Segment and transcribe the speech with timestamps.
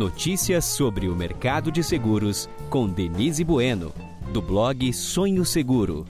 [0.00, 3.92] Notícias sobre o mercado de seguros com Denise Bueno,
[4.32, 6.06] do blog Sonho Seguro.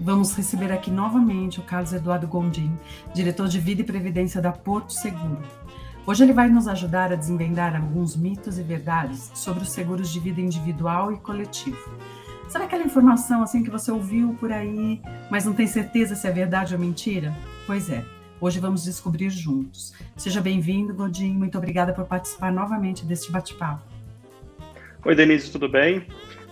[0.00, 2.74] Vamos receber aqui novamente o Carlos Eduardo Gondim,
[3.14, 5.42] diretor de Vida e Previdência da Porto Seguro.
[6.06, 10.18] Hoje ele vai nos ajudar a desvendar alguns mitos e verdades sobre os seguros de
[10.18, 11.90] vida individual e coletivo.
[12.52, 15.00] Sabe aquela informação assim que você ouviu por aí,
[15.30, 17.34] mas não tem certeza se é verdade ou mentira?
[17.66, 18.04] Pois é.
[18.38, 19.94] Hoje vamos descobrir juntos.
[20.18, 21.38] Seja bem-vindo, Godinho.
[21.38, 23.82] Muito obrigada por participar novamente deste bate-papo.
[25.02, 26.00] Oi, Denise, tudo bem?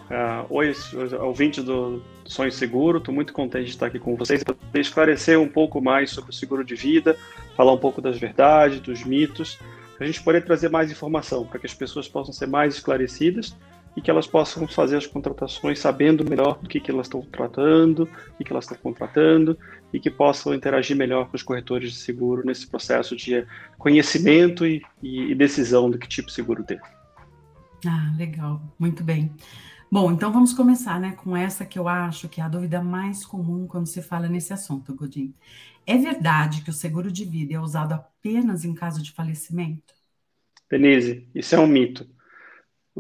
[0.09, 0.73] Uh, oi,
[1.21, 5.49] ouvinte do Sonho Seguro, estou muito contente de estar aqui com vocês para esclarecer um
[5.49, 7.15] pouco mais sobre o seguro de vida,
[7.55, 9.59] falar um pouco das verdades, dos mitos,
[9.99, 13.55] para a gente poder trazer mais informação, para que as pessoas possam ser mais esclarecidas
[13.97, 18.05] e que elas possam fazer as contratações sabendo melhor do que, que elas estão tratando,
[18.05, 19.59] o que, que elas estão contratando
[19.93, 23.45] e que possam interagir melhor com os corretores de seguro nesse processo de
[23.79, 26.81] conhecimento e, e decisão do que tipo de seguro ter.
[27.87, 29.35] Ah, legal, muito bem.
[29.91, 33.27] Bom, então vamos começar, né, com essa que eu acho que é a dúvida mais
[33.27, 35.35] comum quando se fala nesse assunto, Godin.
[35.85, 39.93] É verdade que o seguro de vida é usado apenas em caso de falecimento?
[40.71, 42.07] Denise, isso é um mito.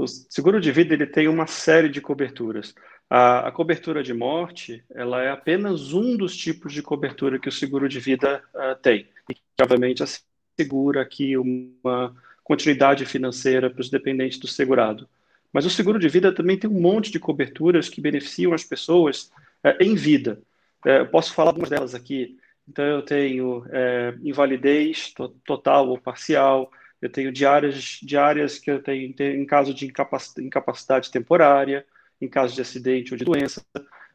[0.00, 2.74] O seguro de vida ele tem uma série de coberturas.
[3.08, 7.52] A, a, cobertura de morte ela é apenas um dos tipos de cobertura que o
[7.52, 9.06] seguro de vida uh, tem.
[9.28, 15.06] E que, obviamente, assegura aqui uma continuidade financeira para os dependentes do segurado.
[15.52, 19.30] Mas o seguro de vida também tem um monte de coberturas que beneficiam as pessoas
[19.62, 20.40] é, em vida.
[20.86, 22.38] É, eu posso falar algumas delas aqui.
[22.66, 26.70] Então, eu tenho é, invalidez to total ou parcial,
[27.00, 31.86] eu tenho diárias, diárias que eu tenho em caso de incapacidade temporária,
[32.20, 33.64] em caso de acidente ou de doença.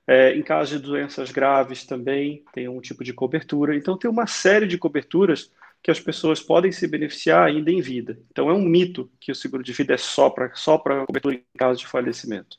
[0.08, 3.76] É, em caso de doenças graves também tem um tipo de cobertura.
[3.76, 5.52] Então, tem uma série de coberturas
[5.86, 8.18] que as pessoas podem se beneficiar ainda em vida.
[8.32, 11.36] Então é um mito que o seguro de vida é só para só para cobertura
[11.36, 12.58] em caso de falecimento.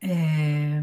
[0.00, 0.82] É...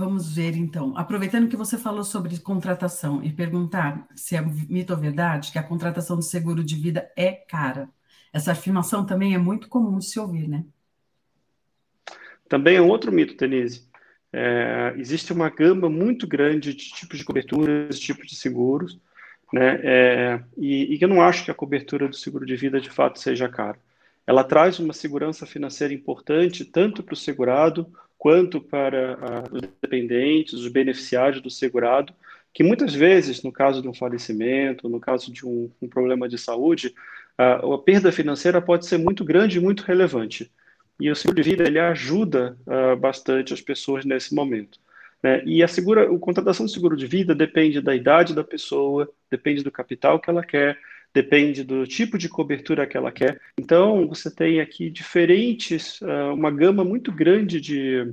[0.00, 0.96] Vamos ver então.
[0.96, 5.62] Aproveitando que você falou sobre contratação e perguntar se é mito ou verdade que a
[5.62, 7.86] contratação do seguro de vida é cara.
[8.32, 10.64] Essa afirmação também é muito comum de se ouvir, né?
[12.48, 13.90] Também é outro mito, Denise.
[14.32, 18.98] É, existe uma gama muito grande de tipos de coberturas, tipos de seguros,
[19.52, 19.80] né?
[19.82, 23.18] É, e, e eu não acho que a cobertura do seguro de vida de fato
[23.18, 23.78] seja cara.
[24.26, 27.86] Ela traz uma segurança financeira importante tanto para o segurado
[28.20, 32.12] quanto para uh, os dependentes, os beneficiários do segurado,
[32.52, 36.36] que muitas vezes, no caso de um falecimento, no caso de um, um problema de
[36.36, 36.94] saúde,
[37.38, 40.52] uh, a perda financeira pode ser muito grande e muito relevante.
[41.00, 44.78] E o seguro de vida ele ajuda uh, bastante as pessoas nesse momento.
[45.22, 45.42] Né?
[45.46, 49.64] E a, segura, a contratação de seguro de vida depende da idade da pessoa, depende
[49.64, 50.78] do capital que ela quer,
[51.12, 53.40] depende do tipo de cobertura que ela quer.
[53.58, 58.12] Então, você tem aqui diferentes, uh, uma gama muito grande de,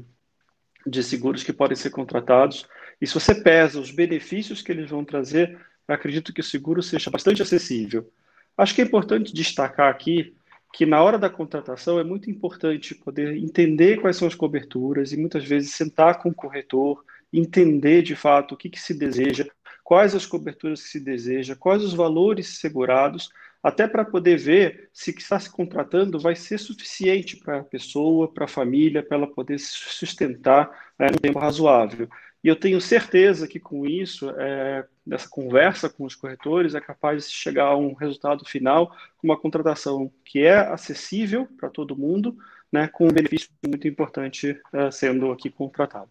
[0.85, 2.67] de seguros que podem ser contratados.
[2.99, 7.09] E se você pesa os benefícios que eles vão trazer, acredito que o seguro seja
[7.11, 8.09] bastante acessível.
[8.57, 10.35] Acho que é importante destacar aqui
[10.73, 15.17] que na hora da contratação é muito importante poder entender quais são as coberturas e
[15.17, 19.47] muitas vezes sentar com o corretor, entender de fato o que, que se deseja,
[19.87, 23.29] quais as coberturas que se deseja, quais os valores segurados,
[23.63, 28.27] até para poder ver se que está se contratando vai ser suficiente para a pessoa,
[28.27, 32.09] para a família, para ela poder se sustentar né, no tempo razoável.
[32.43, 34.85] E eu tenho certeza que com isso, é,
[35.29, 38.87] conversa com os corretores, é capaz de chegar a um resultado final
[39.17, 42.37] com uma contratação que é acessível para todo mundo,
[42.69, 46.09] né, com um benefício muito importante é, sendo aqui contratado.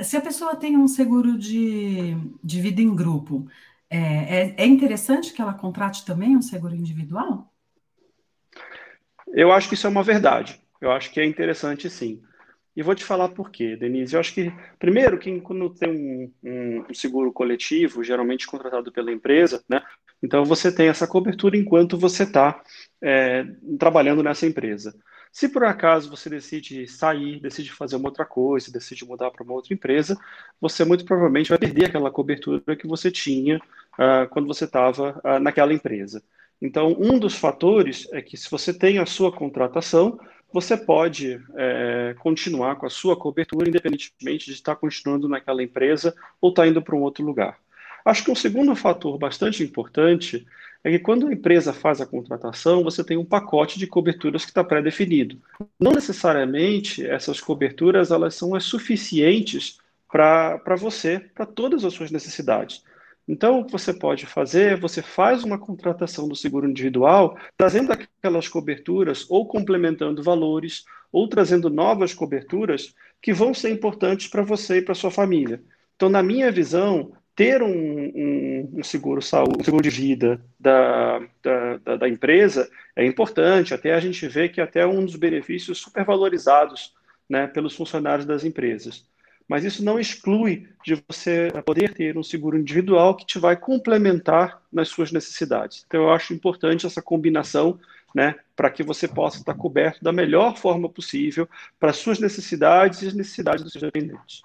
[0.00, 3.46] Se a pessoa tem um seguro de, de vida em grupo,
[3.90, 7.52] é, é, é interessante que ela contrate também um seguro individual?
[9.34, 10.60] Eu acho que isso é uma verdade.
[10.80, 12.22] Eu acho que é interessante sim.
[12.74, 14.14] E vou te falar por quê, Denise.
[14.14, 15.90] Eu acho que, primeiro, que quando tem
[16.42, 19.82] um, um, seguro coletivo, geralmente contratado pela empresa, né?
[20.22, 22.62] Então você tem essa cobertura enquanto você está
[23.02, 23.44] é,
[23.78, 24.94] trabalhando nessa empresa.
[25.32, 29.54] Se por acaso você decide sair, decide fazer uma outra coisa, decide mudar para uma
[29.54, 30.16] outra empresa,
[30.60, 35.38] você muito provavelmente vai perder aquela cobertura que você tinha uh, quando você estava uh,
[35.40, 36.22] naquela empresa.
[36.60, 40.20] Então, um dos fatores é que se você tem a sua contratação,
[40.52, 46.50] você pode é, continuar com a sua cobertura, independentemente de estar continuando naquela empresa ou
[46.50, 47.58] estar indo para um outro lugar.
[48.04, 50.46] Acho que um segundo fator bastante importante
[50.84, 54.50] é que quando a empresa faz a contratação, você tem um pacote de coberturas que
[54.50, 55.40] está pré-definido.
[55.78, 62.82] Não necessariamente essas coberturas elas são as suficientes para você, para todas as suas necessidades.
[63.26, 68.48] Então, o que você pode fazer, você faz uma contratação do seguro individual, trazendo aquelas
[68.48, 74.82] coberturas ou complementando valores, ou trazendo novas coberturas que vão ser importantes para você e
[74.82, 75.62] para sua família.
[75.94, 81.20] Então, na minha visão, ter um, um, um, seguro saúde, um seguro de vida da,
[81.42, 83.74] da, da, empresa é importante.
[83.74, 86.94] Até a gente vê que até um dos benefícios supervalorizados
[87.28, 89.04] né, pelos funcionários das empresas.
[89.48, 94.62] Mas isso não exclui de você poder ter um seguro individual que te vai complementar
[94.72, 95.84] nas suas necessidades.
[95.86, 97.78] Então, eu acho importante essa combinação
[98.14, 101.48] né, para que você possa estar coberto da melhor forma possível
[101.80, 104.42] para as suas necessidades e as necessidades dos seus dependentes.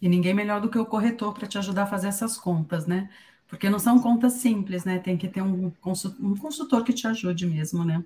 [0.00, 3.08] E ninguém melhor do que o corretor para te ajudar a fazer essas contas, né?
[3.48, 4.98] Porque não são contas simples, né?
[4.98, 8.04] Tem que ter um consultor, um consultor que te ajude mesmo, né?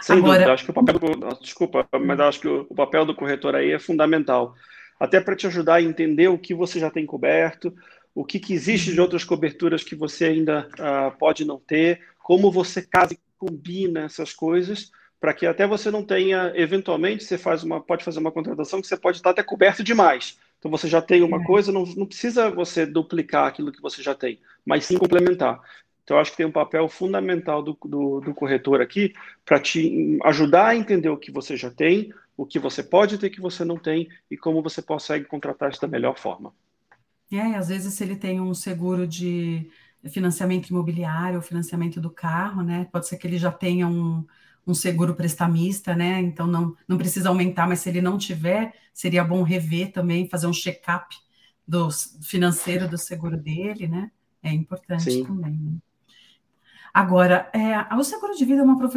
[0.00, 0.34] Sem Agora...
[0.34, 3.72] dúvida, acho que o papel do, desculpa, mas acho que o, papel do corretor aí
[3.72, 4.54] é fundamental,
[4.98, 7.74] até para te ajudar a entender o que você já tem coberto,
[8.14, 9.02] o que, que existe de uhum.
[9.02, 14.32] outras coberturas que você ainda uh, pode não ter, como você casa e combina essas
[14.32, 14.90] coisas,
[15.20, 18.86] para que até você não tenha, eventualmente, você faz uma, pode fazer uma contratação que
[18.86, 20.38] você pode estar até coberto demais.
[20.60, 21.44] Então você já tem uma é.
[21.44, 25.58] coisa, não, não precisa você duplicar aquilo que você já tem, mas sim complementar.
[26.04, 29.12] Então, acho que tem um papel fundamental do, do, do corretor aqui
[29.44, 33.30] para te ajudar a entender o que você já tem, o que você pode ter
[33.30, 36.52] que você não tem e como você consegue contratar isso da melhor forma.
[37.30, 39.70] É, às vezes se ele tem um seguro de
[40.08, 42.88] financiamento imobiliário, financiamento do carro, né?
[42.90, 44.26] Pode ser que ele já tenha um,
[44.66, 46.20] um seguro prestamista, né?
[46.20, 50.46] Então não, não precisa aumentar, mas se ele não tiver, seria bom rever também, fazer
[50.46, 51.14] um check-up
[51.66, 51.88] do
[52.22, 54.10] financeiro do seguro dele, né?
[54.42, 55.24] É importante Sim.
[55.24, 55.52] também.
[55.52, 55.78] Né?
[56.92, 58.88] Agora, é, o seguro de vida é uma,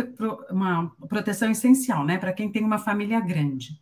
[0.49, 2.17] uma proteção essencial, né?
[2.17, 3.79] Para quem tem uma família grande.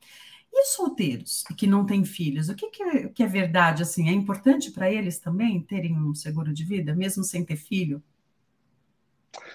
[0.53, 3.83] E os solteiros que não têm filhos, o que, que, é, que é verdade?
[3.83, 8.03] Assim, é importante para eles também terem um seguro de vida, mesmo sem ter filho?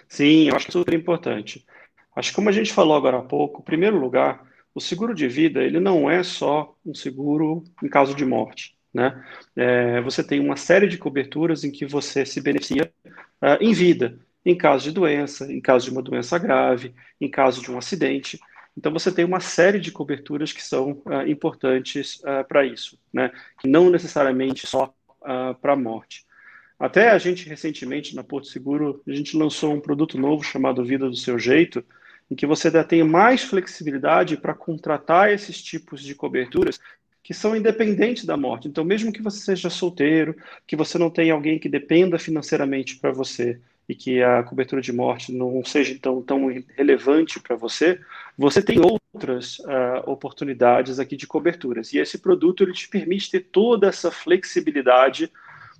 [0.09, 1.67] Sim, eu acho super importante.
[2.17, 4.43] Acho que como a gente falou agora há pouco, em primeiro lugar,
[4.75, 8.75] o seguro de vida ele não é só um seguro em caso de morte.
[8.93, 9.23] Né?
[9.55, 12.91] É, você tem uma série de coberturas em que você se beneficia
[13.43, 17.61] uh, em vida, em caso de doença, em caso de uma doença grave, em caso
[17.61, 18.41] de um acidente.
[18.75, 23.31] Então você tem uma série de coberturas que são uh, importantes uh, para isso, né?
[23.61, 24.95] que não necessariamente só
[25.61, 26.25] para a morte.
[26.79, 31.09] Até a gente recentemente na Porto Seguro a gente lançou um produto novo chamado Vida
[31.09, 31.85] do Seu Jeito,
[32.31, 36.81] em que você ainda tem mais flexibilidade para contratar esses tipos de coberturas
[37.23, 38.69] que são independentes da morte.
[38.69, 40.37] Então, mesmo que você seja solteiro,
[40.67, 43.59] que você não tenha alguém que dependa financeiramente para você
[43.89, 46.47] e que a cobertura de morte não seja então tão
[46.77, 48.01] relevante para você,
[48.37, 51.93] você tem outras uh, oportunidades aqui de coberturas.
[51.93, 55.31] E esse produto ele te permite ter toda essa flexibilidade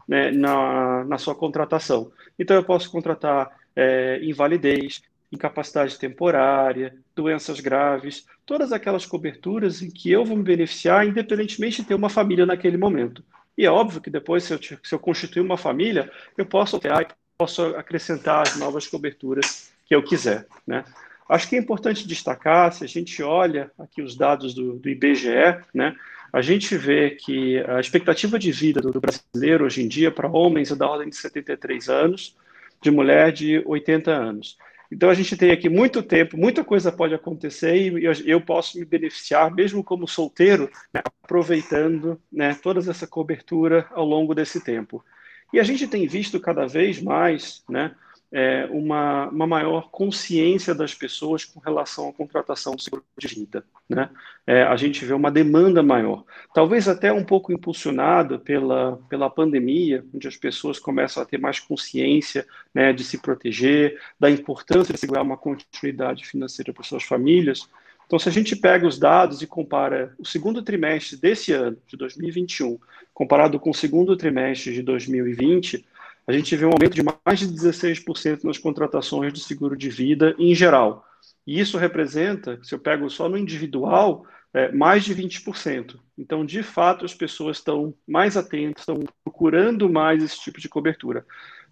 [0.07, 2.11] né, na, na sua contratação.
[2.39, 5.03] Então, eu posso contratar é, invalidez,
[5.33, 11.89] incapacidade temporária, doenças graves, todas aquelas coberturas em que eu vou me beneficiar, independentemente de
[11.89, 13.25] ter uma família naquele momento.
[13.57, 17.03] E é óbvio que depois, se eu, se eu constituir uma família, eu posso alterar
[17.03, 17.07] e
[17.39, 20.47] posso acrescentar as novas coberturas que eu quiser.
[20.67, 20.85] Né?
[21.29, 25.59] Acho que é importante destacar, se a gente olha aqui os dados do, do IBGE,
[25.75, 25.97] né,
[26.33, 30.29] a gente vê que a expectativa de vida do, do brasileiro hoje em dia para
[30.29, 32.37] homens é da ordem de 73 anos,
[32.83, 34.59] de mulher de 80 anos.
[34.91, 38.79] Então a gente tem aqui muito tempo, muita coisa pode acontecer e eu, eu posso
[38.79, 45.05] me beneficiar, mesmo como solteiro, né, aproveitando né, toda essa cobertura ao longo desse tempo.
[45.53, 47.95] E a gente tem visto cada vez mais né,
[48.33, 53.65] é, uma, uma maior consciência das pessoas com relação à contratação do seguro de vida.
[53.89, 54.11] Né?
[54.47, 60.05] É, a gente vê uma demanda maior, talvez até um pouco impulsionada pela, pela pandemia,
[60.15, 65.01] onde as pessoas começam a ter mais consciência né, de se proteger, da importância de
[65.01, 67.69] segurar uma continuidade financeira para suas famílias.
[68.07, 71.97] Então, se a gente pega os dados e compara o segundo trimestre desse ano, de
[71.97, 72.79] 2021,
[73.13, 75.85] comparado com o segundo trimestre de 2020,
[76.27, 80.35] a gente vê um aumento de mais de 16% nas contratações de seguro de vida
[80.39, 81.07] em geral.
[81.47, 86.01] E isso representa, se eu pego só no individual, é, mais de 20%.
[86.19, 91.25] Então, de fato, as pessoas estão mais atentas, estão procurando mais esse tipo de cobertura.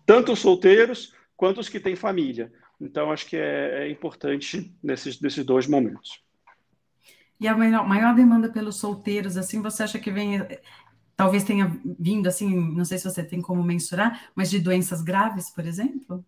[0.06, 2.52] Tanto os solteiros quanto os que têm família.
[2.80, 6.22] Então, acho que é, é importante nesses, nesses dois momentos.
[7.40, 10.46] E a maior, maior demanda pelos solteiros, assim, você acha que vem
[11.16, 15.50] talvez tenha vindo assim, não sei se você tem como mensurar, mas de doenças graves,
[15.50, 16.24] por exemplo?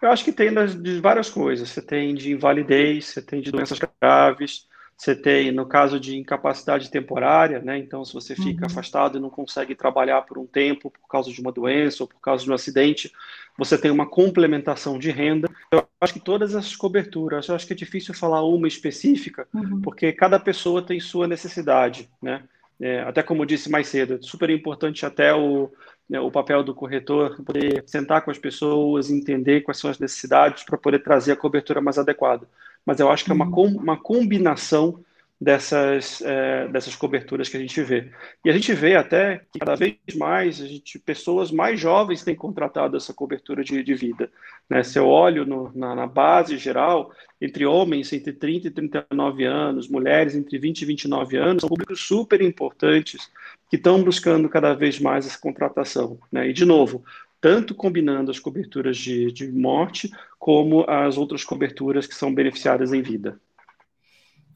[0.00, 1.68] Eu acho que tem de várias coisas.
[1.68, 6.90] Você tem de invalidez, você tem de doenças graves, você tem, no caso de incapacidade
[6.90, 7.78] temporária, né?
[7.78, 8.66] Então, se você fica uhum.
[8.66, 12.20] afastado e não consegue trabalhar por um tempo por causa de uma doença ou por
[12.20, 13.12] causa de um acidente,
[13.56, 15.48] você tem uma complementação de renda.
[15.70, 19.80] Eu acho que todas essas coberturas, eu acho que é difícil falar uma específica, uhum.
[19.82, 22.42] porque cada pessoa tem sua necessidade, né?
[22.80, 25.70] É, até como eu disse mais cedo, é super importante até o,
[26.08, 30.62] né, o papel do corretor poder sentar com as pessoas, entender quais são as necessidades
[30.64, 32.46] para poder trazer a cobertura mais adequada
[32.88, 33.76] mas eu acho que é uma, uhum.
[33.76, 35.04] uma combinação
[35.40, 38.10] dessas, é, dessas coberturas que a gente vê.
[38.44, 42.34] E a gente vê até que cada vez mais a gente, pessoas mais jovens têm
[42.34, 44.30] contratado essa cobertura de, de vida.
[44.68, 44.82] Né?
[44.82, 49.88] Se eu olho no, na, na, base geral, entre homens entre 30 e 39 anos,
[49.88, 53.30] mulheres entre 20 e 29 anos, são públicos super importantes
[53.70, 56.18] que estão buscando cada vez mais essa contratação.
[56.32, 56.48] Né?
[56.48, 57.04] E, de novo,
[57.40, 63.02] tanto combinando as coberturas de, de morte, como as outras coberturas que são beneficiadas em
[63.02, 63.38] vida.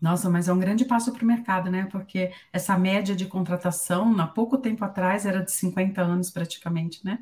[0.03, 1.87] Nossa, mas é um grande passo para o mercado, né?
[1.87, 7.21] Porque essa média de contratação, há pouco tempo atrás, era de 50 anos praticamente, né?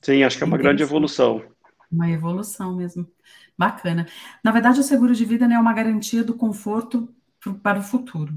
[0.00, 1.44] Sim, acho que é uma grande evolução.
[1.92, 3.06] Uma evolução mesmo.
[3.56, 4.06] Bacana.
[4.42, 7.14] Na verdade, o seguro de vida né, é uma garantia do conforto
[7.62, 8.34] para o futuro.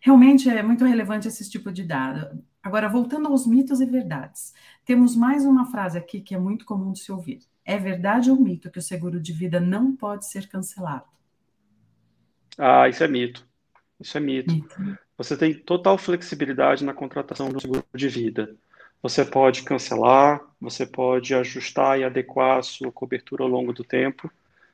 [0.00, 2.42] Realmente é muito relevante esse tipo de dado.
[2.60, 4.52] Agora, voltando aos mitos e verdades,
[4.84, 7.38] temos mais uma frase aqui que é muito comum de se ouvir.
[7.64, 11.06] É verdade ou mito que o seguro de vida não pode ser cancelado?
[12.58, 13.46] Ah, isso é mito.
[14.00, 14.52] Isso é mito.
[15.16, 18.54] Você tem total flexibilidade na contratação do seguro de vida.
[19.02, 24.30] Você pode cancelar, você pode ajustar e adequar a sua cobertura ao longo do tempo.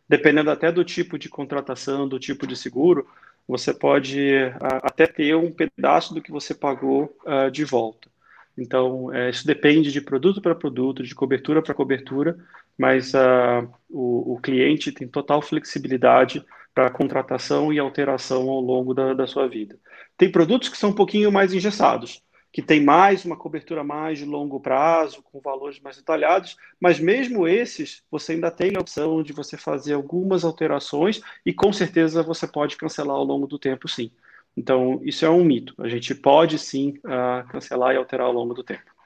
[0.08, 3.06] Dependendo até do tipo de contratação, do tipo de seguro,
[3.46, 8.08] você pode uh, até ter um pedaço do que você pagou uh, de volta.
[8.56, 12.36] Então, é, isso depende de produto para produto, de cobertura para cobertura,
[12.76, 16.44] mas uh, o, o, cliente tem total flexibilidade
[16.78, 19.76] para contratação e alteração ao longo da, da sua vida.
[20.16, 24.24] Tem produtos que são um pouquinho mais engessados que tem mais uma cobertura mais de
[24.24, 29.32] longo prazo, com valores mais detalhados, mas mesmo esses, você ainda tem a opção de
[29.32, 34.10] você fazer algumas alterações e com certeza você pode cancelar ao longo do tempo, sim.
[34.56, 35.74] Então, isso é um mito.
[35.78, 38.97] A gente pode sim uh, cancelar e alterar ao longo do tempo.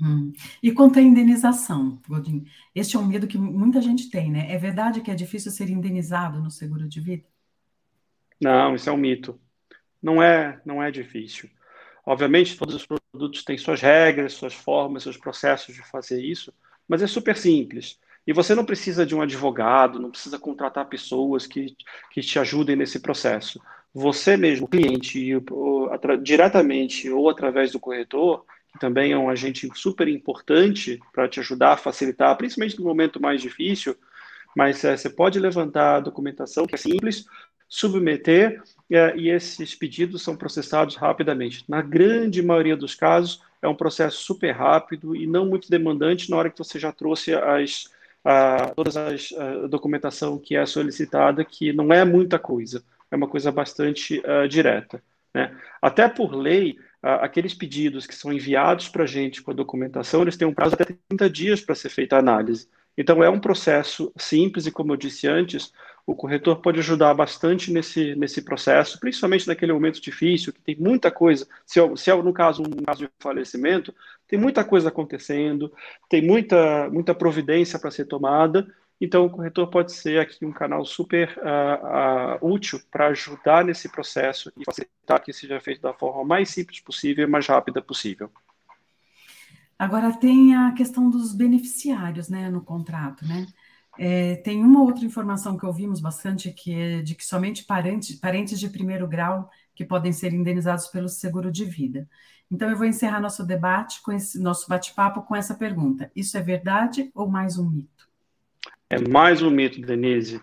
[0.00, 0.32] Hum.
[0.62, 4.52] E quanto à indenização, Godin, este é um medo que muita gente tem, né?
[4.52, 7.24] É verdade que é difícil ser indenizado no seguro de vida?
[8.40, 9.38] Não, isso é um mito.
[10.02, 11.50] Não é, não é difícil.
[12.06, 16.52] Obviamente, todos os produtos têm suas regras, suas formas, seus processos de fazer isso,
[16.88, 17.98] mas é super simples.
[18.26, 21.76] E você não precisa de um advogado, não precisa contratar pessoas que,
[22.10, 23.60] que te ajudem nesse processo.
[23.92, 25.32] Você mesmo, cliente,
[26.22, 28.44] diretamente ou através do corretor,
[28.78, 33.40] também é um agente super importante para te ajudar a facilitar, principalmente no momento mais
[33.40, 33.96] difícil,
[34.56, 37.26] mas é, você pode levantar a documentação, que é simples,
[37.68, 41.64] submeter é, e esses pedidos são processados rapidamente.
[41.68, 46.36] Na grande maioria dos casos, é um processo super rápido e não muito demandante na
[46.36, 47.90] hora que você já trouxe as,
[48.24, 53.28] a, todas as a documentação que é solicitada, que não é muita coisa, é uma
[53.28, 55.02] coisa bastante uh, direta.
[55.34, 55.54] Né?
[55.82, 60.36] Até por lei, aqueles pedidos que são enviados para a gente com a documentação, eles
[60.36, 62.68] têm um prazo de até 30 dias para ser feita a análise.
[62.96, 65.72] Então, é um processo simples e, como eu disse antes,
[66.04, 71.10] o corretor pode ajudar bastante nesse, nesse processo, principalmente naquele momento difícil, que tem muita
[71.10, 71.46] coisa.
[71.64, 73.94] Se se é no caso um caso de falecimento,
[74.26, 75.72] tem muita coisa acontecendo,
[76.08, 78.66] tem muita, muita providência para ser tomada.
[79.00, 83.88] Então, o corretor pode ser aqui um canal super uh, uh, útil para ajudar nesse
[83.88, 88.30] processo e facilitar que seja feito da forma mais simples possível e mais rápida possível.
[89.78, 93.46] Agora tem a questão dos beneficiários, né, no contrato, né?
[93.96, 98.58] É, tem uma outra informação que ouvimos bastante, que é de que somente parentes, parentes
[98.58, 102.08] de primeiro grau que podem ser indenizados pelo seguro de vida.
[102.50, 107.10] Então, eu vou encerrar nosso debate, esse nosso bate-papo, com essa pergunta: Isso é verdade
[107.14, 108.07] ou mais um mito?
[108.90, 110.40] É mais um mito, Denise.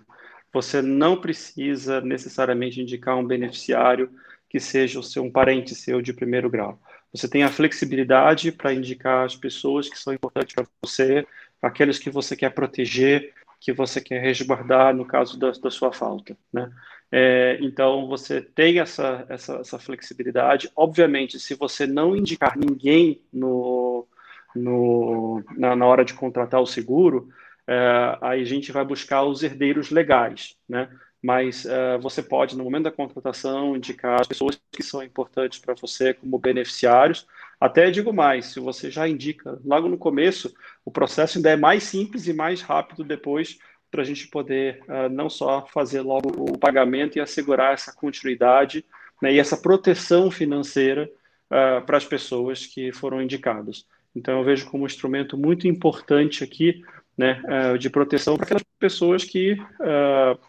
[0.53, 4.11] Você não precisa necessariamente indicar um beneficiário
[4.47, 6.79] que seja o seu, um parente seu de primeiro grau.
[7.11, 11.25] Você tem a flexibilidade para indicar as pessoas que são importantes para você,
[11.59, 16.37] aqueles que você quer proteger, que você quer resguardar no caso da, da sua falta,
[16.53, 16.69] né?
[17.11, 20.69] É, então você tem essa, essa, essa, flexibilidade.
[20.75, 24.07] Obviamente, se você não indicar ninguém no,
[24.55, 27.29] no, na, na hora de contratar o seguro,
[27.67, 30.89] é, aí a gente vai buscar os herdeiros legais, né?
[31.21, 35.73] Mas é, você pode, no momento da contratação, indicar as pessoas que são importantes para
[35.73, 37.25] você como beneficiários,
[37.59, 40.53] Até digo mais, se você já indica logo no começo,
[40.83, 43.57] o processo ainda é mais simples e mais rápido depois
[43.89, 48.85] para a gente poder uh, não só fazer logo o pagamento e assegurar essa continuidade
[49.21, 51.09] né, e essa proteção financeira
[51.49, 53.85] uh, para as pessoas que foram indicadas.
[54.15, 56.83] Então, eu vejo como um instrumento muito importante aqui
[57.17, 59.57] né, uh, de proteção para aquelas pessoas que,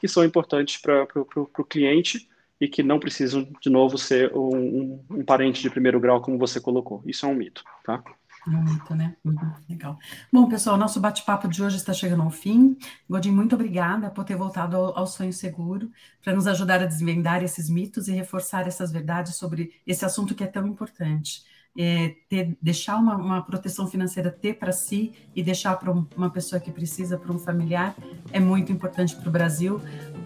[0.00, 2.28] que são importantes para o cliente
[2.61, 6.38] e que não precisam, de novo, ser um, um, um parente de primeiro grau, como
[6.38, 7.02] você colocou.
[7.06, 8.02] Isso é um mito, tá?
[8.46, 9.16] Muito, né?
[9.25, 9.99] Uhum, legal.
[10.32, 12.76] Bom, pessoal, nosso bate-papo de hoje está chegando ao fim.
[13.11, 15.90] Godinho, muito obrigada por ter voltado ao, ao sonho seguro,
[16.23, 20.44] para nos ajudar a desvendar esses mitos e reforçar essas verdades sobre esse assunto que
[20.44, 21.42] é tão importante.
[21.78, 26.30] É, ter, deixar uma, uma, proteção financeira ter para si e deixar para um, uma
[26.30, 27.95] pessoa que precisa, para um familiar,
[28.33, 29.78] é muito importante para o Brasil,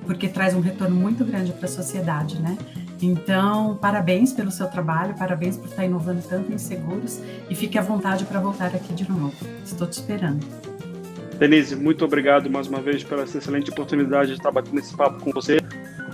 [0.07, 2.57] porque traz um retorno muito grande para a sociedade, né?
[3.03, 7.83] Então, parabéns pelo seu trabalho, parabéns por estar inovando tanto em seguros e fique à
[7.83, 9.35] vontade para voltar aqui de novo.
[9.65, 10.47] Estou te esperando.
[11.39, 15.33] Denise, muito obrigado mais uma vez pela excelente oportunidade de estar batendo esse papo com
[15.33, 15.57] você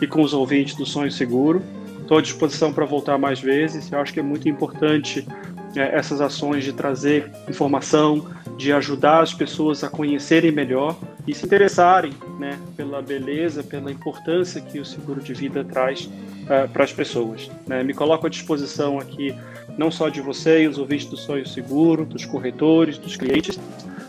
[0.01, 1.63] e com os ouvintes do Sonho Seguro.
[2.07, 3.91] Estou à disposição para voltar mais vezes.
[3.91, 5.27] Eu acho que é muito importante
[5.75, 10.97] é, essas ações de trazer informação, de ajudar as pessoas a conhecerem melhor
[11.27, 16.69] e se interessarem né, pela beleza, pela importância que o seguro de vida traz uh,
[16.73, 17.51] para as pessoas.
[17.67, 17.83] Né?
[17.83, 19.35] Me coloco à disposição aqui,
[19.77, 23.59] não só de vocês, os ouvintes do Sonho Seguro, dos corretores, dos clientes,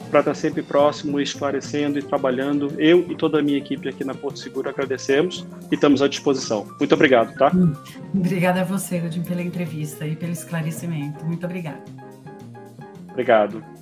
[0.07, 2.73] para estar sempre próximo, esclarecendo e trabalhando.
[2.77, 6.67] Eu e toda a minha equipe aqui na Porto Seguro agradecemos e estamos à disposição.
[6.79, 7.51] Muito obrigado, tá?
[7.53, 7.73] Hum,
[8.13, 11.25] obrigada a você, Godin, pela entrevista e pelo esclarecimento.
[11.25, 11.83] Muito obrigada.
[13.11, 13.76] Obrigado.